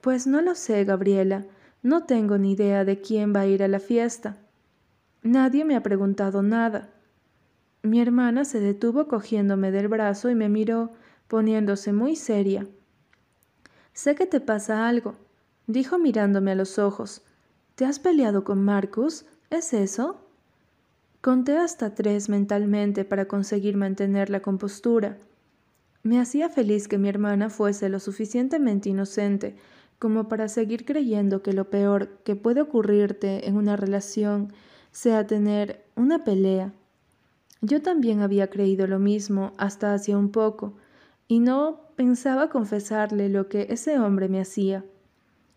Pues 0.00 0.26
no 0.26 0.40
lo 0.40 0.54
sé, 0.54 0.86
Gabriela. 0.86 1.44
No 1.82 2.04
tengo 2.04 2.38
ni 2.38 2.52
idea 2.52 2.86
de 2.86 3.02
quién 3.02 3.34
va 3.36 3.40
a 3.40 3.46
ir 3.46 3.62
a 3.62 3.68
la 3.68 3.78
fiesta. 3.78 4.38
Nadie 5.28 5.66
me 5.66 5.76
ha 5.76 5.82
preguntado 5.82 6.42
nada. 6.42 6.88
Mi 7.82 8.00
hermana 8.00 8.46
se 8.46 8.60
detuvo 8.60 9.08
cogiéndome 9.08 9.70
del 9.70 9.86
brazo 9.86 10.30
y 10.30 10.34
me 10.34 10.48
miró, 10.48 10.92
poniéndose 11.26 11.92
muy 11.92 12.16
seria. 12.16 12.66
Sé 13.92 14.14
que 14.14 14.24
te 14.24 14.40
pasa 14.40 14.88
algo, 14.88 15.16
dijo 15.66 15.98
mirándome 15.98 16.52
a 16.52 16.54
los 16.54 16.78
ojos. 16.78 17.26
¿Te 17.74 17.84
has 17.84 17.98
peleado 17.98 18.42
con 18.42 18.64
Marcus? 18.64 19.26
¿Es 19.50 19.74
eso? 19.74 20.18
Conté 21.20 21.58
hasta 21.58 21.94
tres 21.94 22.30
mentalmente 22.30 23.04
para 23.04 23.28
conseguir 23.28 23.76
mantener 23.76 24.30
la 24.30 24.40
compostura. 24.40 25.18
Me 26.02 26.18
hacía 26.18 26.48
feliz 26.48 26.88
que 26.88 26.96
mi 26.96 27.10
hermana 27.10 27.50
fuese 27.50 27.90
lo 27.90 28.00
suficientemente 28.00 28.88
inocente 28.88 29.56
como 29.98 30.26
para 30.26 30.48
seguir 30.48 30.86
creyendo 30.86 31.42
que 31.42 31.52
lo 31.52 31.68
peor 31.68 32.08
que 32.24 32.34
puede 32.34 32.62
ocurrirte 32.62 33.46
en 33.46 33.58
una 33.58 33.76
relación 33.76 34.54
sea 34.92 35.26
tener 35.26 35.84
una 35.96 36.24
pelea. 36.24 36.72
Yo 37.60 37.82
también 37.82 38.20
había 38.20 38.48
creído 38.48 38.86
lo 38.86 38.98
mismo 38.98 39.52
hasta 39.58 39.94
hacía 39.94 40.16
un 40.16 40.30
poco, 40.30 40.74
y 41.26 41.40
no 41.40 41.80
pensaba 41.96 42.48
confesarle 42.48 43.28
lo 43.28 43.48
que 43.48 43.66
ese 43.70 43.98
hombre 43.98 44.28
me 44.28 44.40
hacía. 44.40 44.84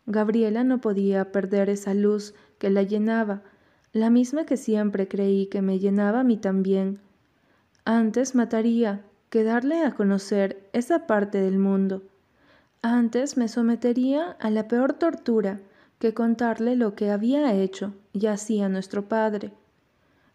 Gabriela 0.05 0.63
no 0.63 0.81
podía 0.81 1.31
perder 1.31 1.69
esa 1.69 1.93
luz 1.93 2.33
que 2.57 2.69
la 2.69 2.83
llenaba, 2.83 3.43
la 3.93 4.09
misma 4.09 4.45
que 4.45 4.57
siempre 4.57 5.07
creí 5.07 5.47
que 5.47 5.61
me 5.61 5.79
llenaba 5.79 6.21
a 6.21 6.23
mí 6.23 6.37
también. 6.37 6.99
Antes 7.85 8.35
mataría 8.35 9.05
que 9.29 9.43
darle 9.43 9.83
a 9.83 9.91
conocer 9.91 10.69
esa 10.73 11.07
parte 11.07 11.41
del 11.41 11.57
mundo. 11.57 12.03
Antes 12.81 13.37
me 13.37 13.47
sometería 13.47 14.31
a 14.39 14.49
la 14.49 14.67
peor 14.67 14.93
tortura 14.93 15.61
que 16.01 16.15
contarle 16.15 16.75
lo 16.75 16.95
que 16.95 17.11
había 17.11 17.53
hecho 17.53 17.93
y 18.11 18.25
hacía 18.25 18.67
nuestro 18.69 19.07
padre. 19.07 19.53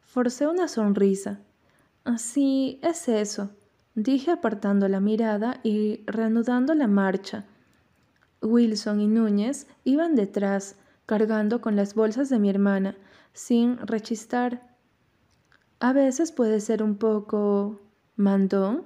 Forcé 0.01 0.47
una 0.47 0.69
sonrisa. 0.69 1.41
Así 2.05 2.79
es 2.85 3.09
eso, 3.09 3.51
dije 3.97 4.31
apartando 4.31 4.87
la 4.87 5.01
mirada 5.01 5.59
y 5.65 6.05
reanudando 6.07 6.73
la 6.77 6.87
marcha. 6.87 7.47
Wilson 8.43 9.01
y 9.01 9.09
Núñez 9.09 9.67
iban 9.83 10.15
detrás, 10.15 10.77
cargando 11.05 11.61
con 11.61 11.75
las 11.75 11.97
bolsas 11.97 12.29
de 12.29 12.39
mi 12.39 12.49
hermana, 12.49 12.97
sin 13.33 13.77
rechistar. 13.79 14.77
A 15.81 15.93
veces 15.93 16.31
puede 16.31 16.61
ser 16.61 16.81
un 16.81 16.95
poco 16.95 17.81
mandón. 18.15 18.85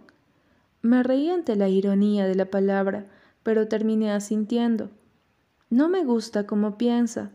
Me 0.80 1.02
reí 1.02 1.28
ante 1.28 1.56
la 1.56 1.68
ironía 1.68 2.26
de 2.26 2.36
la 2.36 2.46
palabra, 2.46 3.06
pero 3.42 3.68
terminé 3.68 4.12
asintiendo. 4.12 4.88
No 5.70 5.88
me 5.88 6.04
gusta 6.04 6.48
cómo 6.48 6.76
piensa, 6.76 7.30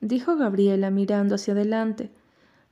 dijo 0.00 0.36
Gabriela 0.36 0.90
mirando 0.90 1.34
hacia 1.34 1.52
adelante. 1.52 2.10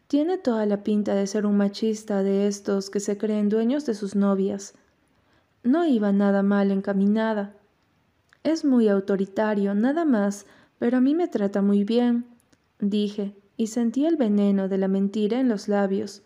Tiene 0.07 0.38
toda 0.38 0.64
la 0.64 0.83
pinta 0.83 1.14
de 1.14 1.26
ser 1.26 1.45
un 1.45 1.59
machista 1.59 2.23
de 2.23 2.47
estos 2.47 2.88
que 2.88 2.99
se 2.99 3.19
creen 3.19 3.50
dueños 3.50 3.85
de 3.85 3.92
sus 3.95 4.16
novias. 4.16 4.73
No 5.62 5.85
iba 5.85 6.12
nada 6.12 6.42
mal 6.42 6.71
encaminada. 6.71 7.54
Es 8.42 8.64
muy 8.64 8.88
autoritario, 8.88 9.75
nada 9.75 10.07
más, 10.07 10.47
pero 10.78 10.97
a 10.97 11.00
mí 11.02 11.14
me 11.14 11.28
trata 11.28 11.61
muy 11.61 11.85
bien, 11.85 12.25
dije, 12.81 13.37
y 13.59 13.66
sentí 13.66 14.07
el 14.07 14.16
veneno 14.16 14.66
de 14.66 14.78
la 14.78 14.88
mentira 14.88 15.38
en 15.38 15.50
los 15.50 15.69
labios. 15.69 16.23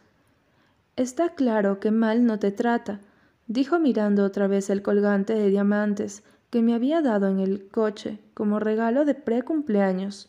Está 0.94 1.34
claro 1.34 1.80
que 1.80 1.90
mal 1.90 2.24
no 2.24 2.38
te 2.38 2.52
trata, 2.52 3.00
dijo 3.48 3.80
mirando 3.80 4.24
otra 4.24 4.46
vez 4.46 4.70
el 4.70 4.82
colgante 4.82 5.34
de 5.34 5.50
diamantes 5.50 6.22
que 6.50 6.62
me 6.62 6.74
había 6.74 7.02
dado 7.02 7.28
en 7.28 7.40
el 7.40 7.68
coche 7.68 8.18
como 8.34 8.58
regalo 8.58 9.04
de 9.04 9.14
pre-cumpleaños. 9.14 10.28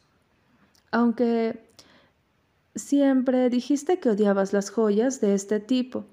Aunque 0.91 1.59
siempre 2.75 3.49
dijiste 3.49 3.99
que 3.99 4.09
odiabas 4.09 4.53
las 4.53 4.69
joyas 4.69 5.21
de 5.21 5.33
este 5.33 5.59
tipo. 5.59 6.05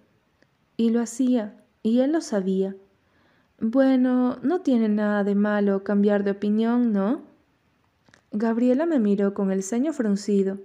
Y 0.76 0.90
lo 0.90 1.00
hacía, 1.00 1.54
y 1.82 2.00
él 2.00 2.12
lo 2.12 2.20
sabía. 2.20 2.74
Bueno, 3.60 4.38
no 4.42 4.60
tiene 4.62 4.88
nada 4.88 5.22
de 5.22 5.34
malo 5.34 5.84
cambiar 5.84 6.24
de 6.24 6.32
opinión, 6.32 6.92
¿no? 6.92 7.22
Gabriela 8.32 8.84
me 8.84 8.98
miró 8.98 9.32
con 9.32 9.52
el 9.52 9.62
ceño 9.62 9.92
fruncido. 9.92 10.58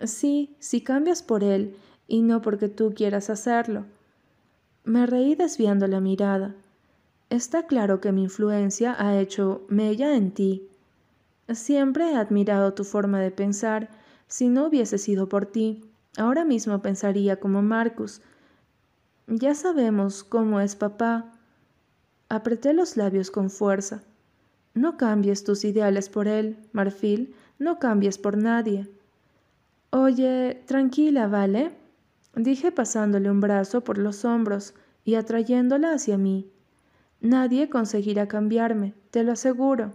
Sí, 0.00 0.54
si 0.60 0.80
cambias 0.80 1.22
por 1.22 1.42
él, 1.42 1.76
y 2.06 2.22
no 2.22 2.40
porque 2.40 2.68
tú 2.68 2.94
quieras 2.94 3.30
hacerlo. 3.30 3.84
Me 4.84 5.06
reí 5.06 5.34
desviando 5.34 5.88
la 5.88 6.00
mirada. 6.00 6.54
Está 7.34 7.66
claro 7.66 8.00
que 8.00 8.12
mi 8.12 8.22
influencia 8.22 8.94
ha 8.96 9.18
hecho 9.18 9.62
mella 9.68 10.14
en 10.14 10.30
ti. 10.30 10.68
Siempre 11.52 12.12
he 12.12 12.14
admirado 12.14 12.74
tu 12.74 12.84
forma 12.84 13.18
de 13.18 13.32
pensar. 13.32 13.88
Si 14.28 14.46
no 14.48 14.68
hubiese 14.68 14.98
sido 14.98 15.28
por 15.28 15.44
ti, 15.44 15.82
ahora 16.16 16.44
mismo 16.44 16.80
pensaría 16.80 17.40
como 17.40 17.60
Marcus. 17.60 18.20
Ya 19.26 19.56
sabemos 19.56 20.22
cómo 20.22 20.60
es 20.60 20.76
papá. 20.76 21.32
Apreté 22.28 22.72
los 22.72 22.96
labios 22.96 23.32
con 23.32 23.50
fuerza. 23.50 24.04
No 24.72 24.96
cambies 24.96 25.42
tus 25.42 25.64
ideales 25.64 26.08
por 26.08 26.28
él, 26.28 26.56
Marfil, 26.70 27.34
no 27.58 27.80
cambies 27.80 28.16
por 28.16 28.36
nadie. 28.36 28.88
Oye, 29.90 30.62
tranquila, 30.66 31.26
¿vale? 31.26 31.72
dije 32.36 32.70
pasándole 32.70 33.28
un 33.28 33.40
brazo 33.40 33.80
por 33.82 33.98
los 33.98 34.24
hombros 34.24 34.74
y 35.04 35.16
atrayéndola 35.16 35.94
hacia 35.94 36.16
mí. 36.16 36.48
Nadie 37.24 37.70
conseguirá 37.70 38.28
cambiarme, 38.28 38.92
te 39.10 39.22
lo 39.22 39.32
aseguro. 39.32 39.94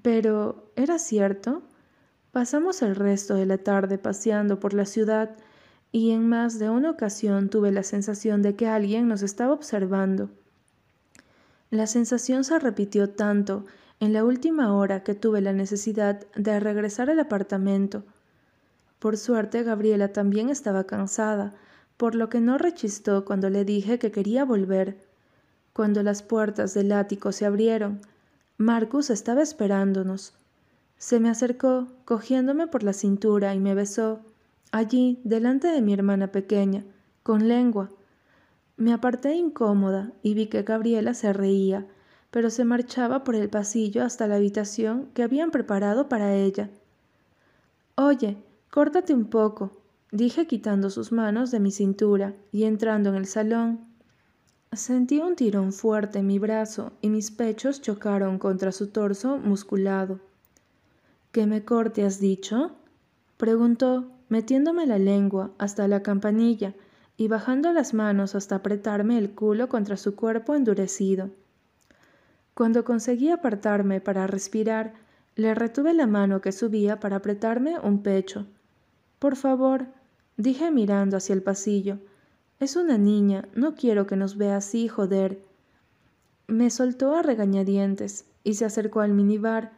Pero, 0.00 0.72
¿era 0.76 0.98
cierto? 0.98 1.62
Pasamos 2.30 2.80
el 2.80 2.96
resto 2.96 3.34
de 3.34 3.44
la 3.44 3.58
tarde 3.58 3.98
paseando 3.98 4.58
por 4.58 4.72
la 4.72 4.86
ciudad 4.86 5.36
y 5.90 6.12
en 6.12 6.26
más 6.26 6.58
de 6.58 6.70
una 6.70 6.88
ocasión 6.88 7.50
tuve 7.50 7.70
la 7.70 7.82
sensación 7.82 8.40
de 8.40 8.56
que 8.56 8.66
alguien 8.66 9.08
nos 9.08 9.20
estaba 9.20 9.52
observando. 9.52 10.30
La 11.68 11.86
sensación 11.86 12.44
se 12.44 12.58
repitió 12.58 13.10
tanto 13.10 13.66
en 14.00 14.14
la 14.14 14.24
última 14.24 14.74
hora 14.74 15.02
que 15.02 15.14
tuve 15.14 15.42
la 15.42 15.52
necesidad 15.52 16.26
de 16.34 16.58
regresar 16.60 17.10
al 17.10 17.20
apartamento. 17.20 18.06
Por 18.98 19.18
suerte, 19.18 19.64
Gabriela 19.64 20.14
también 20.14 20.48
estaba 20.48 20.84
cansada, 20.84 21.52
por 21.98 22.14
lo 22.14 22.30
que 22.30 22.40
no 22.40 22.56
rechistó 22.56 23.26
cuando 23.26 23.50
le 23.50 23.66
dije 23.66 23.98
que 23.98 24.10
quería 24.10 24.46
volver. 24.46 25.11
Cuando 25.72 26.02
las 26.02 26.22
puertas 26.22 26.74
del 26.74 26.92
ático 26.92 27.32
se 27.32 27.46
abrieron, 27.46 28.00
Marcus 28.58 29.10
estaba 29.10 29.42
esperándonos. 29.42 30.34
Se 30.98 31.18
me 31.18 31.30
acercó, 31.30 31.88
cogiéndome 32.04 32.66
por 32.66 32.82
la 32.82 32.92
cintura 32.92 33.54
y 33.54 33.60
me 33.60 33.74
besó, 33.74 34.20
allí, 34.70 35.18
delante 35.24 35.68
de 35.68 35.82
mi 35.82 35.94
hermana 35.94 36.28
pequeña, 36.28 36.84
con 37.22 37.48
lengua. 37.48 37.90
Me 38.76 38.92
aparté 38.92 39.34
incómoda 39.34 40.12
y 40.22 40.34
vi 40.34 40.46
que 40.46 40.62
Gabriela 40.62 41.14
se 41.14 41.32
reía, 41.32 41.86
pero 42.30 42.50
se 42.50 42.64
marchaba 42.64 43.24
por 43.24 43.34
el 43.34 43.48
pasillo 43.48 44.04
hasta 44.04 44.26
la 44.26 44.36
habitación 44.36 45.08
que 45.14 45.22
habían 45.22 45.50
preparado 45.50 46.08
para 46.08 46.34
ella. 46.34 46.70
Oye, 47.94 48.36
córtate 48.70 49.12
un 49.12 49.26
poco, 49.26 49.70
dije 50.10 50.46
quitando 50.46 50.88
sus 50.90 51.12
manos 51.12 51.50
de 51.50 51.60
mi 51.60 51.70
cintura 51.70 52.34
y 52.50 52.64
entrando 52.64 53.10
en 53.10 53.16
el 53.16 53.26
salón. 53.26 53.91
Sentí 54.72 55.18
un 55.18 55.36
tirón 55.36 55.74
fuerte 55.74 56.20
en 56.20 56.26
mi 56.26 56.38
brazo 56.38 56.92
y 57.02 57.10
mis 57.10 57.30
pechos 57.30 57.82
chocaron 57.82 58.38
contra 58.38 58.72
su 58.72 58.86
torso 58.86 59.36
musculado. 59.36 60.18
¿Qué 61.30 61.46
me 61.46 61.62
corte 61.62 62.06
has 62.06 62.20
dicho? 62.20 62.72
preguntó, 63.36 64.06
metiéndome 64.30 64.86
la 64.86 64.98
lengua 64.98 65.50
hasta 65.58 65.86
la 65.88 66.02
campanilla 66.02 66.74
y 67.18 67.28
bajando 67.28 67.70
las 67.74 67.92
manos 67.92 68.34
hasta 68.34 68.56
apretarme 68.56 69.18
el 69.18 69.32
culo 69.32 69.68
contra 69.68 69.98
su 69.98 70.16
cuerpo 70.16 70.54
endurecido. 70.54 71.28
Cuando 72.54 72.82
conseguí 72.82 73.28
apartarme 73.28 74.00
para 74.00 74.26
respirar, 74.26 74.94
le 75.36 75.54
retuve 75.54 75.92
la 75.92 76.06
mano 76.06 76.40
que 76.40 76.50
subía 76.50 76.98
para 76.98 77.16
apretarme 77.16 77.78
un 77.78 78.02
pecho. 78.02 78.46
Por 79.18 79.36
favor, 79.36 79.86
dije 80.38 80.70
mirando 80.70 81.18
hacia 81.18 81.34
el 81.34 81.42
pasillo, 81.42 81.98
es 82.62 82.76
una 82.76 82.96
niña, 82.96 83.48
no 83.56 83.74
quiero 83.74 84.06
que 84.06 84.14
nos 84.14 84.36
vea 84.36 84.56
así, 84.56 84.86
joder. 84.86 85.44
Me 86.46 86.70
soltó 86.70 87.16
a 87.16 87.22
regañadientes 87.22 88.24
y 88.44 88.54
se 88.54 88.64
acercó 88.64 89.00
al 89.00 89.14
minibar. 89.14 89.72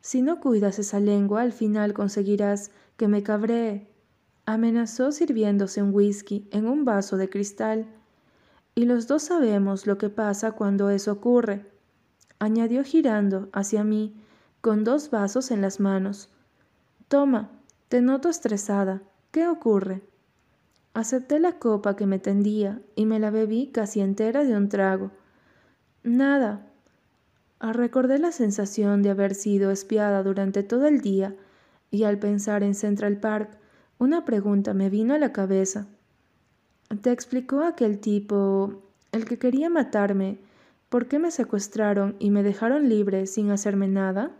Si 0.00 0.20
no 0.20 0.40
cuidas 0.40 0.80
esa 0.80 0.98
lengua, 0.98 1.42
al 1.42 1.52
final 1.52 1.94
conseguirás 1.94 2.72
que 2.96 3.06
me 3.06 3.22
cabree. 3.22 3.86
Amenazó 4.46 5.12
sirviéndose 5.12 5.80
un 5.80 5.94
whisky 5.94 6.48
en 6.50 6.66
un 6.66 6.84
vaso 6.84 7.16
de 7.18 7.30
cristal. 7.30 7.86
Y 8.74 8.86
los 8.86 9.06
dos 9.06 9.22
sabemos 9.22 9.86
lo 9.86 9.96
que 9.96 10.08
pasa 10.08 10.52
cuando 10.52 10.90
eso 10.90 11.12
ocurre, 11.12 11.70
añadió 12.40 12.82
girando 12.82 13.48
hacia 13.52 13.84
mí 13.84 14.20
con 14.60 14.82
dos 14.82 15.10
vasos 15.10 15.52
en 15.52 15.60
las 15.60 15.78
manos. 15.78 16.30
Toma, 17.06 17.50
te 17.88 18.00
noto 18.00 18.28
estresada. 18.28 19.02
¿Qué 19.30 19.46
ocurre? 19.46 20.02
Acepté 20.94 21.38
la 21.38 21.58
copa 21.58 21.96
que 21.96 22.06
me 22.06 22.18
tendía 22.18 22.80
y 22.96 23.06
me 23.06 23.18
la 23.18 23.30
bebí 23.30 23.68
casi 23.72 24.00
entera 24.00 24.44
de 24.44 24.56
un 24.56 24.68
trago. 24.68 25.10
Nada. 26.02 26.66
Recordé 27.60 28.18
la 28.18 28.32
sensación 28.32 29.02
de 29.02 29.10
haber 29.10 29.34
sido 29.34 29.70
espiada 29.70 30.22
durante 30.22 30.62
todo 30.62 30.86
el 30.86 31.00
día 31.00 31.34
y 31.90 32.04
al 32.04 32.18
pensar 32.18 32.62
en 32.62 32.74
Central 32.74 33.18
Park, 33.18 33.50
una 33.98 34.24
pregunta 34.24 34.74
me 34.74 34.90
vino 34.90 35.14
a 35.14 35.18
la 35.18 35.32
cabeza. 35.32 35.86
¿Te 37.02 37.12
explicó 37.12 37.62
aquel 37.62 37.98
tipo, 37.98 38.82
el 39.12 39.24
que 39.24 39.38
quería 39.38 39.70
matarme, 39.70 40.38
por 40.88 41.06
qué 41.06 41.18
me 41.18 41.30
secuestraron 41.30 42.16
y 42.18 42.30
me 42.30 42.42
dejaron 42.42 42.88
libre 42.88 43.26
sin 43.26 43.50
hacerme 43.50 43.88
nada? 43.88 44.30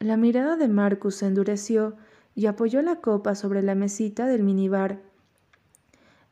La 0.00 0.16
mirada 0.16 0.56
de 0.56 0.68
Marcus 0.68 1.16
se 1.16 1.26
endureció 1.26 1.96
y 2.34 2.46
apoyó 2.46 2.82
la 2.82 2.96
copa 2.96 3.34
sobre 3.34 3.62
la 3.62 3.74
mesita 3.74 4.26
del 4.26 4.42
minibar. 4.42 5.00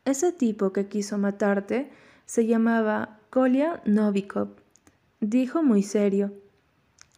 Ese 0.07 0.31
tipo 0.31 0.71
que 0.71 0.87
quiso 0.87 1.17
matarte 1.17 1.89
se 2.25 2.45
llamaba 2.45 3.19
Kolya 3.29 3.81
Novikov, 3.83 4.55
dijo 5.19 5.63
muy 5.63 5.83
serio. 5.83 6.31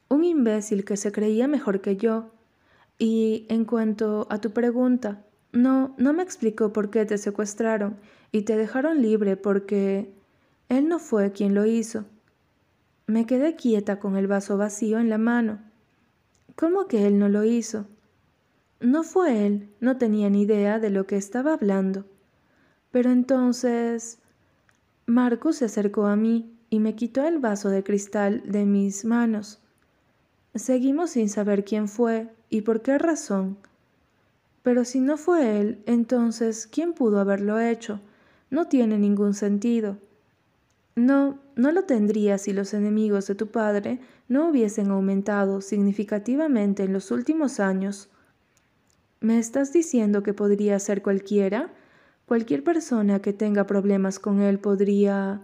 Un 0.07 0.23
imbécil 0.23 0.83
que 0.85 0.97
se 0.97 1.11
creía 1.11 1.47
mejor 1.47 1.81
que 1.81 1.97
yo. 1.97 2.31
Y 2.97 3.45
en 3.49 3.65
cuanto 3.65 4.25
a 4.31 4.41
tu 4.41 4.53
pregunta, 4.53 5.23
no, 5.51 5.93
no 5.99 6.13
me 6.13 6.23
explicó 6.23 6.73
por 6.73 6.89
qué 6.89 7.05
te 7.05 7.19
secuestraron 7.19 7.97
y 8.31 8.41
te 8.41 8.57
dejaron 8.57 9.03
libre 9.03 9.37
porque 9.37 10.11
él 10.67 10.87
no 10.87 10.97
fue 10.97 11.31
quien 11.31 11.53
lo 11.53 11.67
hizo. 11.67 12.05
Me 13.05 13.27
quedé 13.27 13.55
quieta 13.55 13.99
con 13.99 14.17
el 14.17 14.25
vaso 14.25 14.57
vacío 14.57 14.97
en 14.97 15.11
la 15.11 15.19
mano. 15.19 15.59
¿Cómo 16.55 16.87
que 16.87 17.05
él 17.05 17.19
no 17.19 17.29
lo 17.29 17.43
hizo? 17.43 17.85
No 18.79 19.03
fue 19.03 19.45
él, 19.45 19.69
no 19.79 19.97
tenía 19.97 20.31
ni 20.31 20.41
idea 20.41 20.79
de 20.79 20.89
lo 20.89 21.05
que 21.05 21.17
estaba 21.17 21.53
hablando. 21.53 22.05
Pero 22.91 23.11
entonces... 23.11 24.19
Marcos 25.05 25.55
se 25.55 25.65
acercó 25.65 26.05
a 26.05 26.15
mí 26.15 26.53
y 26.69 26.79
me 26.79 26.95
quitó 26.95 27.25
el 27.25 27.39
vaso 27.39 27.69
de 27.69 27.83
cristal 27.83 28.43
de 28.45 28.65
mis 28.65 29.05
manos. 29.05 29.59
Seguimos 30.53 31.11
sin 31.11 31.29
saber 31.29 31.65
quién 31.65 31.87
fue 31.87 32.29
y 32.49 32.61
por 32.61 32.81
qué 32.81 32.99
razón. 32.99 33.57
Pero 34.61 34.85
si 34.85 34.99
no 34.99 35.17
fue 35.17 35.59
él, 35.59 35.81
entonces, 35.87 36.67
¿quién 36.67 36.93
pudo 36.93 37.19
haberlo 37.19 37.59
hecho? 37.59 38.01
No 38.51 38.67
tiene 38.67 38.99
ningún 38.99 39.33
sentido. 39.33 39.97
No, 40.95 41.39
no 41.55 41.71
lo 41.71 41.85
tendría 41.85 42.37
si 42.37 42.53
los 42.53 42.73
enemigos 42.73 43.25
de 43.27 43.35
tu 43.35 43.47
padre 43.47 43.99
no 44.27 44.49
hubiesen 44.49 44.91
aumentado 44.91 45.61
significativamente 45.61 46.83
en 46.83 46.93
los 46.93 47.09
últimos 47.09 47.59
años. 47.59 48.09
¿Me 49.21 49.39
estás 49.39 49.73
diciendo 49.73 50.23
que 50.23 50.33
podría 50.33 50.77
ser 50.79 51.01
cualquiera? 51.01 51.73
Cualquier 52.29 52.63
persona 52.63 53.23
que 53.23 53.33
tenga 53.33 53.65
problemas 53.65 54.19
con 54.19 54.39
él 54.39 54.59
podría... 54.59 55.41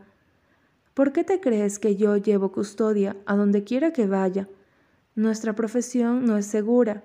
¿Por 0.93 1.13
qué 1.13 1.23
te 1.23 1.39
crees 1.39 1.79
que 1.79 1.95
yo 1.95 2.15
llevo 2.15 2.51
custodia 2.51 3.17
a 3.25 3.35
donde 3.35 3.63
quiera 3.63 3.91
que 3.91 4.05
vaya? 4.05 4.47
Nuestra 5.15 5.55
profesión 5.55 6.27
no 6.27 6.37
es 6.37 6.45
segura 6.45 7.03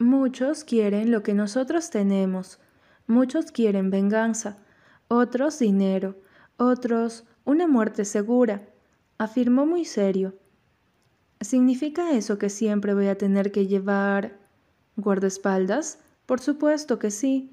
Muchos 0.00 0.64
quieren 0.64 1.12
lo 1.12 1.22
que 1.22 1.34
nosotros 1.34 1.90
tenemos, 1.90 2.58
muchos 3.06 3.52
quieren 3.52 3.90
venganza, 3.90 4.58
otros 5.06 5.60
dinero, 5.60 6.16
otros 6.56 7.22
una 7.44 7.68
muerte 7.68 8.04
segura, 8.04 8.66
afirmó 9.18 9.66
muy 9.66 9.84
serio. 9.84 10.34
¿Significa 11.40 12.10
eso 12.10 12.38
que 12.38 12.50
siempre 12.50 12.92
voy 12.92 13.06
a 13.06 13.16
tener 13.18 13.52
que 13.52 13.68
llevar 13.68 14.36
guardaespaldas? 14.96 16.00
Por 16.26 16.40
supuesto 16.40 16.98
que 16.98 17.12
sí. 17.12 17.52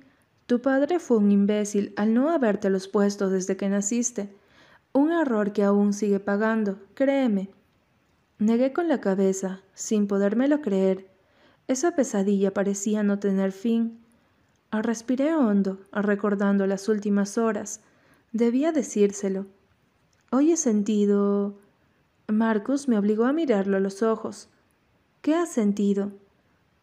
Tu 0.50 0.60
padre 0.60 0.98
fue 0.98 1.18
un 1.18 1.32
imbécil 1.32 1.94
al 1.96 2.16
no 2.16 2.36
los 2.72 2.88
puesto 2.88 3.30
desde 3.30 3.56
que 3.56 3.70
naciste. 3.70 4.34
Un 4.94 5.12
error 5.12 5.54
que 5.54 5.62
aún 5.62 5.94
sigue 5.94 6.20
pagando, 6.20 6.80
créeme. 6.96 7.52
Negué 8.40 8.74
con 8.74 8.88
la 8.88 9.00
cabeza, 9.00 9.62
sin 9.76 10.08
podérmelo 10.08 10.60
creer. 10.62 11.08
Esa 11.68 11.96
pesadilla 11.96 12.52
parecía 12.52 13.04
no 13.04 13.20
tener 13.20 13.52
fin. 13.52 14.00
Respiré 14.72 15.36
hondo, 15.36 15.82
recordando 15.92 16.66
las 16.66 16.90
últimas 16.90 17.38
horas. 17.38 17.82
Debía 18.32 18.72
decírselo. 18.72 19.46
Hoy 20.32 20.54
he 20.54 20.58
sentido... 20.58 21.60
Marcus 22.28 22.88
me 22.88 22.98
obligó 22.98 23.26
a 23.26 23.34
mirarlo 23.34 23.78
a 23.78 23.82
los 23.82 24.02
ojos. 24.02 24.50
¿Qué 25.22 25.36
has 25.36 25.50
sentido? 25.50 26.12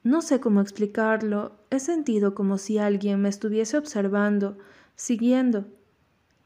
No 0.06 0.22
sé 0.22 0.38
cómo 0.38 0.60
explicarlo. 0.60 1.50
He 1.68 1.80
sentido 1.80 2.36
como 2.36 2.58
si 2.58 2.78
alguien 2.78 3.20
me 3.20 3.28
estuviese 3.28 3.76
observando, 3.76 4.56
siguiendo. 4.94 5.64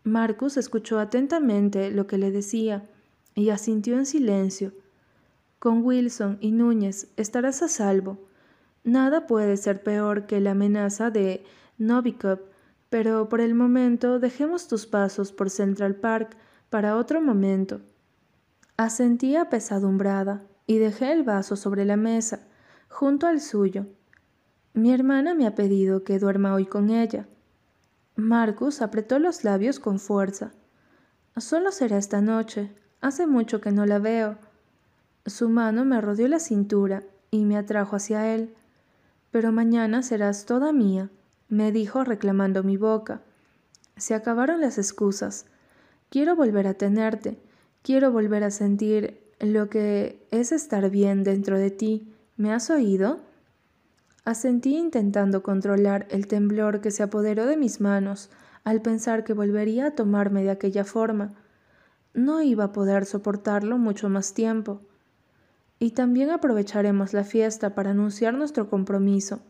Marcus 0.03 0.57
escuchó 0.57 0.99
atentamente 0.99 1.91
lo 1.91 2.07
que 2.07 2.17
le 2.17 2.31
decía 2.31 2.89
y 3.35 3.51
asintió 3.51 3.99
en 3.99 4.07
silencio. 4.07 4.73
Con 5.59 5.85
Wilson 5.85 6.39
y 6.41 6.53
Núñez 6.53 7.09
estarás 7.19 7.61
a 7.61 7.69
salvo. 7.69 8.17
Nada 8.83 9.27
puede 9.27 9.59
ser 9.59 9.83
peor 9.83 10.25
que 10.25 10.41
la 10.41 10.53
amenaza 10.53 11.11
de 11.11 11.45
Novikov, 11.77 12.41
pero 12.89 13.29
por 13.29 13.43
el 13.43 13.55
momento 13.55 14.21
dejemos 14.21 14.69
tus 14.69 14.87
pasos 14.87 15.33
por 15.33 15.51
Central 15.51 15.97
Park 15.97 16.35
para 16.71 16.97
otro 16.97 17.21
momento. 17.21 17.83
Asentí 18.79 19.37
apesadumbrada 19.37 20.47
y 20.67 20.79
dejé 20.79 21.13
el 21.13 21.25
vaso 21.25 21.57
sobre 21.57 21.85
la 21.85 21.99
mesa, 21.99 22.47
junto 22.91 23.27
al 23.27 23.41
suyo. 23.41 23.87
Mi 24.75 24.93
hermana 24.93 25.33
me 25.33 25.47
ha 25.47 25.55
pedido 25.55 26.05
que 26.05 26.19
duerma 26.19 26.53
hoy 26.53 26.67
con 26.67 26.91
ella. 26.91 27.27
Marcus 28.17 28.83
apretó 28.83 29.19
los 29.19 29.45
labios 29.45 29.81
con 29.81 29.99
fuerza. 29.99 30.53
Solo 31.37 31.73
será 31.73 31.97
esta 31.97 32.21
noche. 32.21 32.71
Hace 33.01 33.27
mucho 33.27 33.61
que 33.63 33.73
no 33.73 33.87
la 33.87 33.99
veo. 33.99 34.37
Su 35.25 35.49
mano 35.49 35.85
me 35.85 36.01
rodeó 36.01 36.29
la 36.29 36.41
cintura 36.41 37.03
y 37.31 37.45
me 37.45 37.57
atrajo 37.57 37.97
hacia 37.97 38.35
él. 38.35 38.55
Pero 39.31 39.53
mañana 39.53 40.03
serás 40.03 40.45
toda 40.45 40.73
mía, 40.73 41.09
me 41.49 41.73
dijo 41.73 42.05
reclamando 42.05 42.63
mi 42.63 42.77
boca. 42.77 43.23
Se 43.97 44.15
acabaron 44.15 44.61
las 44.61 44.77
excusas. 44.77 45.47
Quiero 46.11 46.35
volver 46.37 46.67
a 46.67 46.75
tenerte, 46.75 47.41
quiero 47.83 48.11
volver 48.11 48.45
a 48.45 48.51
sentir 48.51 49.21
lo 49.39 49.71
que 49.71 50.27
es 50.31 50.53
estar 50.53 50.91
bien 50.91 51.23
dentro 51.23 51.59
de 51.59 51.71
ti. 51.71 52.13
¿Me 52.41 52.55
has 52.55 52.71
oído? 52.71 53.21
Asentí 54.25 54.75
intentando 54.75 55.43
controlar 55.43 56.07
el 56.09 56.27
temblor 56.27 56.81
que 56.81 56.91
se 56.91 57.03
apoderó 57.03 57.45
de 57.45 57.59
mis 57.59 57.83
manos 57.83 58.31
al 58.65 58.81
pensar 58.81 59.25
que 59.25 59.35
volvería 59.35 59.89
a 59.89 59.91
tomarme 59.91 60.43
de 60.43 60.51
aquella 60.51 60.87
forma. 60.87 61.35
No 62.15 62.41
iba 62.41 62.65
a 62.65 62.73
poder 62.73 63.05
soportarlo 63.05 63.77
mucho 63.77 64.09
más 64.09 64.33
tiempo. 64.33 64.81
Y 65.79 65.91
también 65.91 66.31
aprovecharemos 66.31 67.13
la 67.13 67.25
fiesta 67.25 67.75
para 67.75 67.91
anunciar 67.91 68.33
nuestro 68.33 68.71
compromiso, 68.71 69.43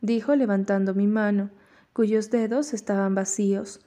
dijo 0.00 0.34
levantando 0.34 0.94
mi 0.94 1.06
mano, 1.06 1.50
cuyos 1.92 2.32
dedos 2.32 2.74
estaban 2.74 3.14
vacíos. 3.14 3.86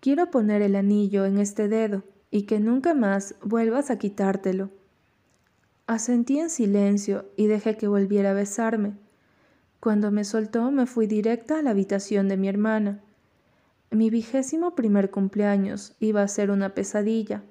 Quiero 0.00 0.32
poner 0.32 0.62
el 0.62 0.74
anillo 0.74 1.24
en 1.24 1.38
este 1.38 1.68
dedo 1.68 2.02
y 2.28 2.42
que 2.42 2.58
nunca 2.58 2.92
más 2.92 3.36
vuelvas 3.40 3.92
a 3.92 3.98
quitártelo. 4.00 4.70
Asentí 5.86 6.40
en 6.40 6.50
silencio 6.50 7.30
y 7.36 7.46
dejé 7.46 7.76
que 7.76 7.86
volviera 7.86 8.32
a 8.32 8.34
besarme. 8.34 8.94
Cuando 9.78 10.10
me 10.10 10.24
soltó 10.24 10.72
me 10.72 10.86
fui 10.86 11.06
directa 11.06 11.60
a 11.60 11.62
la 11.62 11.70
habitación 11.70 12.28
de 12.28 12.36
mi 12.36 12.48
hermana. 12.48 13.04
Mi 13.92 14.10
vigésimo 14.10 14.74
primer 14.74 15.12
cumpleaños 15.12 15.94
iba 16.00 16.22
a 16.22 16.28
ser 16.28 16.50
una 16.50 16.74
pesadilla. 16.74 17.44